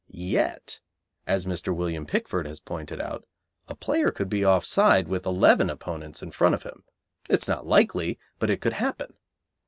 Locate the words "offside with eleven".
4.43-5.69